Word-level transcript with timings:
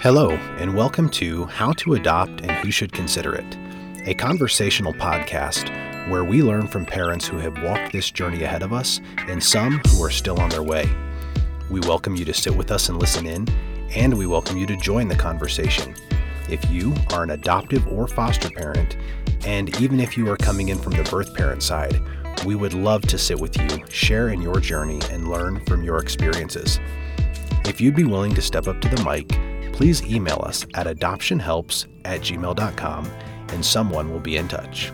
Hello, 0.00 0.30
and 0.30 0.76
welcome 0.76 1.08
to 1.08 1.46
How 1.46 1.72
to 1.72 1.94
Adopt 1.94 2.42
and 2.42 2.52
Who 2.52 2.70
Should 2.70 2.92
Consider 2.92 3.34
It, 3.34 3.58
a 4.06 4.14
conversational 4.14 4.94
podcast 4.94 5.68
where 6.08 6.22
we 6.22 6.40
learn 6.40 6.68
from 6.68 6.86
parents 6.86 7.26
who 7.26 7.38
have 7.38 7.60
walked 7.64 7.90
this 7.90 8.08
journey 8.12 8.44
ahead 8.44 8.62
of 8.62 8.72
us 8.72 9.00
and 9.26 9.42
some 9.42 9.80
who 9.88 10.04
are 10.04 10.10
still 10.10 10.38
on 10.38 10.50
their 10.50 10.62
way. 10.62 10.88
We 11.68 11.80
welcome 11.80 12.14
you 12.14 12.24
to 12.26 12.32
sit 12.32 12.54
with 12.54 12.70
us 12.70 12.88
and 12.88 13.00
listen 13.00 13.26
in, 13.26 13.48
and 13.92 14.16
we 14.16 14.24
welcome 14.24 14.56
you 14.56 14.66
to 14.66 14.76
join 14.76 15.08
the 15.08 15.16
conversation. 15.16 15.96
If 16.48 16.70
you 16.70 16.94
are 17.12 17.24
an 17.24 17.30
adoptive 17.30 17.84
or 17.88 18.06
foster 18.06 18.50
parent, 18.50 18.96
and 19.44 19.80
even 19.80 19.98
if 19.98 20.16
you 20.16 20.30
are 20.30 20.36
coming 20.36 20.68
in 20.68 20.78
from 20.78 20.92
the 20.92 21.02
birth 21.10 21.34
parent 21.34 21.64
side, 21.64 22.00
we 22.46 22.54
would 22.54 22.72
love 22.72 23.02
to 23.08 23.18
sit 23.18 23.40
with 23.40 23.60
you, 23.60 23.84
share 23.88 24.28
in 24.28 24.42
your 24.42 24.60
journey, 24.60 25.00
and 25.10 25.28
learn 25.28 25.58
from 25.64 25.82
your 25.82 25.98
experiences. 25.98 26.78
If 27.64 27.80
you'd 27.80 27.96
be 27.96 28.04
willing 28.04 28.36
to 28.36 28.40
step 28.42 28.68
up 28.68 28.80
to 28.80 28.88
the 28.88 29.02
mic, 29.02 29.36
please 29.78 30.04
email 30.06 30.42
us 30.44 30.66
at 30.74 30.88
adoptionhelps 30.88 31.86
at 32.04 32.20
gmail.com 32.20 33.06
and 33.50 33.64
someone 33.64 34.10
will 34.10 34.18
be 34.18 34.36
in 34.36 34.48
touch. 34.48 34.90